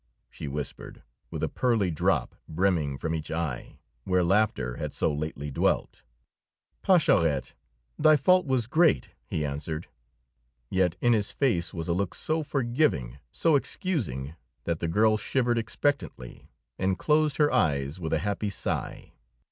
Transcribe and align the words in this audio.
she 0.31 0.47
whispered, 0.47 1.03
with 1.29 1.43
a 1.43 1.47
pearly 1.47 1.91
drop 1.91 2.33
brimming 2.49 2.97
from 2.97 3.13
each 3.13 3.29
eye, 3.29 3.77
where 4.03 4.23
laughter 4.23 4.77
had 4.77 4.95
so 4.95 5.13
lately 5.13 5.51
dwelt. 5.51 6.01
"Pascherette, 6.81 7.53
thy 7.99 8.15
fault 8.15 8.47
was 8.47 8.65
great," 8.65 9.09
he 9.27 9.45
answered, 9.45 9.87
yet 10.71 10.95
in 11.01 11.13
his 11.13 11.31
face 11.31 11.71
was 11.71 11.87
a 11.87 11.93
look 11.93 12.15
so 12.15 12.41
forgiving, 12.41 13.19
so 13.31 13.55
excusing, 13.55 14.33
that 14.63 14.79
the 14.79 14.87
girl 14.87 15.17
shivered 15.17 15.59
expectantly 15.59 16.49
and 16.79 16.97
closed 16.97 17.37
her 17.37 17.53
eyes 17.53 17.99
with 17.99 18.11
a 18.11 18.17
happy 18.25 18.49
sigh. 18.49 19.13